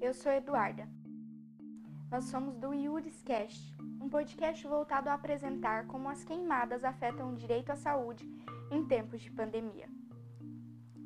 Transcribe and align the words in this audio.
eu 0.00 0.12
sou 0.12 0.32
Eduarda. 0.32 0.88
Nós 2.10 2.24
somos 2.24 2.56
do 2.56 2.74
Yuriscast, 2.74 3.72
um 4.00 4.08
podcast 4.08 4.66
voltado 4.66 5.08
a 5.08 5.14
apresentar 5.14 5.86
como 5.86 6.08
as 6.08 6.24
queimadas 6.24 6.82
afetam 6.82 7.30
o 7.30 7.36
direito 7.36 7.70
à 7.70 7.76
saúde 7.76 8.28
em 8.70 8.84
tempos 8.84 9.20
de 9.20 9.30
pandemia. 9.30 9.88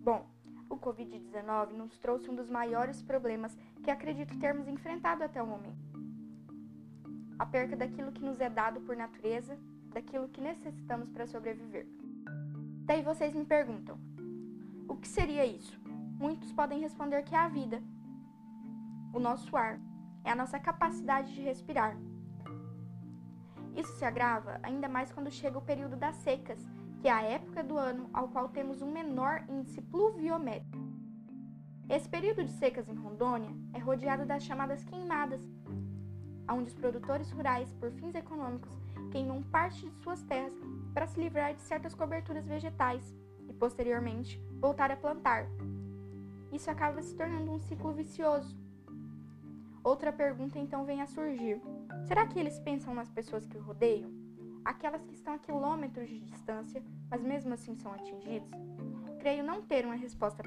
Bom, 0.02 0.26
o 0.70 0.78
Covid-19 0.78 1.72
nos 1.72 1.98
trouxe 1.98 2.30
um 2.30 2.34
dos 2.34 2.48
maiores 2.48 3.02
problemas 3.02 3.54
que 3.82 3.90
acredito 3.90 4.38
termos 4.38 4.66
enfrentado 4.66 5.22
até 5.22 5.42
o 5.42 5.46
momento. 5.46 6.00
A 7.38 7.44
perca 7.44 7.76
daquilo 7.76 8.12
que 8.12 8.24
nos 8.24 8.40
é 8.40 8.48
dado 8.48 8.80
por 8.80 8.96
natureza, 8.96 9.58
daquilo 9.92 10.28
que 10.28 10.40
necessitamos 10.40 11.10
para 11.10 11.26
sobreviver. 11.26 11.86
Daí 12.86 13.02
vocês 13.02 13.34
me 13.34 13.44
perguntam: 13.44 13.98
o 14.88 14.96
que 14.96 15.08
seria 15.08 15.44
isso? 15.44 15.78
Muitos 16.18 16.50
podem 16.52 16.80
responder 16.80 17.24
que 17.24 17.34
é 17.34 17.38
a 17.38 17.48
vida, 17.48 17.82
o 19.14 19.20
nosso 19.20 19.56
ar, 19.56 19.80
é 20.24 20.30
a 20.30 20.36
nossa 20.36 20.58
capacidade 20.58 21.32
de 21.32 21.40
respirar. 21.40 21.96
Isso 23.76 23.92
se 23.96 24.04
agrava 24.04 24.58
ainda 24.62 24.88
mais 24.88 25.12
quando 25.12 25.30
chega 25.30 25.58
o 25.58 25.62
período 25.62 25.96
das 25.96 26.16
secas, 26.16 26.58
que 27.00 27.08
é 27.08 27.12
a 27.12 27.22
época 27.22 27.62
do 27.62 27.78
ano 27.78 28.10
ao 28.12 28.28
qual 28.28 28.48
temos 28.48 28.82
um 28.82 28.90
menor 28.90 29.44
índice 29.48 29.80
pluviométrico. 29.80 30.78
Esse 31.88 32.08
período 32.08 32.44
de 32.44 32.50
secas 32.52 32.88
em 32.88 32.94
Rondônia 32.94 33.50
é 33.72 33.78
rodeado 33.78 34.24
das 34.24 34.42
chamadas 34.42 34.82
queimadas, 34.84 35.42
onde 36.50 36.68
os 36.68 36.74
produtores 36.74 37.30
rurais, 37.30 37.72
por 37.74 37.90
fins 37.92 38.14
econômicos, 38.14 38.72
queimam 39.12 39.42
parte 39.42 39.88
de 39.88 39.96
suas 40.02 40.22
terras 40.22 40.54
para 40.92 41.06
se 41.06 41.20
livrar 41.20 41.54
de 41.54 41.60
certas 41.60 41.94
coberturas 41.94 42.46
vegetais 42.46 43.14
e, 43.48 43.52
posteriormente, 43.52 44.40
voltar 44.60 44.90
a 44.90 44.96
plantar. 44.96 45.46
Isso 46.52 46.70
acaba 46.70 47.02
se 47.02 47.14
tornando 47.14 47.52
um 47.52 47.58
ciclo 47.58 47.92
vicioso. 47.92 48.63
Outra 49.84 50.10
pergunta 50.10 50.58
então 50.58 50.86
vem 50.86 51.02
a 51.02 51.06
surgir: 51.06 51.60
será 52.08 52.26
que 52.26 52.38
eles 52.38 52.58
pensam 52.58 52.94
nas 52.94 53.10
pessoas 53.10 53.46
que 53.46 53.58
o 53.58 53.60
rodeiam? 53.60 54.10
Aquelas 54.64 55.04
que 55.04 55.14
estão 55.14 55.34
a 55.34 55.38
quilômetros 55.38 56.08
de 56.08 56.18
distância, 56.20 56.82
mas 57.10 57.22
mesmo 57.22 57.52
assim 57.52 57.76
são 57.76 57.92
atingidos? 57.92 58.48
Creio 59.20 59.44
não 59.44 59.60
ter 59.60 59.84
uma 59.84 59.94
resposta 59.94 60.42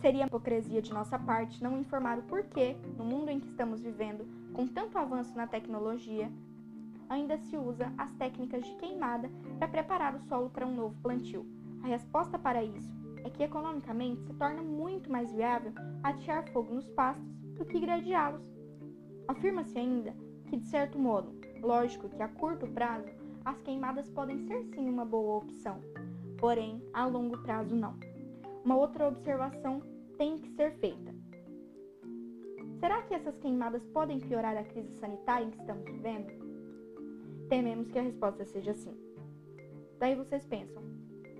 Seria 0.00 0.24
hipocrisia 0.24 0.80
de 0.80 0.92
nossa 0.92 1.18
parte 1.18 1.62
não 1.62 1.76
informar 1.76 2.18
o 2.18 2.22
porquê, 2.22 2.76
no 2.96 3.04
mundo 3.04 3.30
em 3.30 3.40
que 3.40 3.48
estamos 3.48 3.82
vivendo, 3.82 4.26
com 4.54 4.66
tanto 4.66 4.96
avanço 4.96 5.36
na 5.36 5.46
tecnologia, 5.46 6.30
ainda 7.10 7.36
se 7.36 7.56
usa 7.56 7.92
as 7.98 8.10
técnicas 8.12 8.64
de 8.64 8.74
queimada 8.76 9.28
para 9.58 9.68
preparar 9.68 10.14
o 10.14 10.20
solo 10.20 10.48
para 10.48 10.66
um 10.66 10.74
novo 10.74 10.96
plantio. 11.02 11.44
A 11.82 11.88
resposta 11.88 12.38
para 12.38 12.62
isso 12.62 12.97
é 13.24 13.30
que 13.30 13.42
economicamente 13.42 14.22
se 14.22 14.34
torna 14.34 14.62
muito 14.62 15.10
mais 15.10 15.32
viável 15.32 15.72
atear 16.02 16.48
fogo 16.52 16.74
nos 16.74 16.88
pastos 16.90 17.26
do 17.56 17.64
que 17.64 17.80
gradeá-los. 17.80 18.42
Afirma-se 19.26 19.78
ainda 19.78 20.14
que, 20.46 20.56
de 20.56 20.66
certo 20.66 20.98
modo, 20.98 21.38
lógico 21.60 22.08
que 22.08 22.22
a 22.22 22.28
curto 22.28 22.66
prazo, 22.68 23.08
as 23.44 23.60
queimadas 23.62 24.08
podem 24.08 24.38
ser 24.46 24.62
sim 24.74 24.88
uma 24.88 25.04
boa 25.04 25.38
opção, 25.38 25.80
porém 26.38 26.82
a 26.92 27.06
longo 27.06 27.38
prazo 27.38 27.74
não. 27.74 27.98
Uma 28.64 28.76
outra 28.76 29.08
observação 29.08 29.82
tem 30.16 30.38
que 30.38 30.50
ser 30.50 30.72
feita. 30.72 31.14
Será 32.80 33.02
que 33.02 33.14
essas 33.14 33.36
queimadas 33.38 33.84
podem 33.86 34.20
piorar 34.20 34.56
a 34.56 34.64
crise 34.64 34.94
sanitária 34.96 35.46
em 35.46 35.50
que 35.50 35.58
estamos 35.58 35.84
vivendo? 35.84 36.32
Tememos 37.48 37.88
que 37.90 37.98
a 37.98 38.02
resposta 38.02 38.44
seja 38.44 38.74
sim. 38.74 38.96
Daí 39.98 40.14
vocês 40.14 40.46
pensam, 40.46 40.82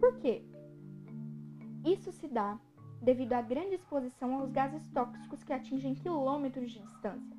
por 0.01 0.17
quê? 0.19 0.43
Isso 1.85 2.13
se 2.13 2.29
dá 2.29 2.59
devido 3.01 3.33
à 3.33 3.43
grande 3.43 3.75
exposição 3.75 4.35
aos 4.35 4.51
gases 4.51 4.87
tóxicos 4.89 5.43
que 5.45 5.53
atingem 5.53 5.95
quilômetros 5.95 6.71
de 6.71 6.81
distância, 6.81 7.37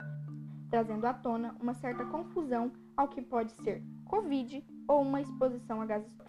trazendo 0.69 1.05
à 1.05 1.13
tona 1.13 1.55
uma 1.59 1.73
certa 1.73 2.05
confusão 2.05 2.71
ao 2.95 3.07
que 3.07 3.21
pode 3.21 3.51
ser 3.63 3.83
Covid 4.05 4.65
ou 4.87 5.01
uma 5.01 5.21
exposição 5.21 5.81
a 5.81 5.85
gases 5.85 6.11
tóxicos 6.13 6.19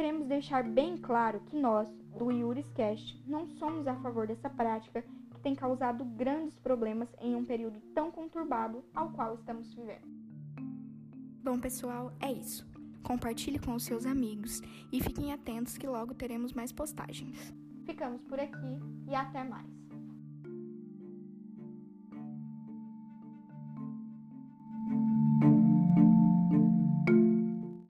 queremos 0.00 0.26
deixar 0.26 0.64
bem 0.64 0.96
claro 0.96 1.40
que 1.40 1.54
nós, 1.54 1.86
do 2.16 2.32
Iuriscast, 2.32 3.22
não 3.26 3.46
somos 3.46 3.86
a 3.86 3.94
favor 3.96 4.26
dessa 4.26 4.48
prática 4.48 5.02
que 5.02 5.40
tem 5.42 5.54
causado 5.54 6.06
grandes 6.06 6.58
problemas 6.58 7.06
em 7.20 7.34
um 7.34 7.44
período 7.44 7.78
tão 7.94 8.10
conturbado 8.10 8.82
ao 8.94 9.10
qual 9.10 9.34
estamos 9.34 9.74
vivendo. 9.74 10.08
Bom, 11.44 11.60
pessoal, 11.60 12.14
é 12.18 12.32
isso. 12.32 12.66
Compartilhe 13.10 13.58
com 13.58 13.74
os 13.74 13.82
seus 13.82 14.06
amigos 14.06 14.62
e 14.92 15.02
fiquem 15.02 15.32
atentos 15.32 15.76
que 15.76 15.84
logo 15.84 16.14
teremos 16.14 16.52
mais 16.52 16.70
postagens. 16.70 17.52
Ficamos 17.84 18.22
por 18.22 18.38
aqui 18.38 18.78
e 19.08 19.12
até 19.16 19.42
mais. 19.42 19.66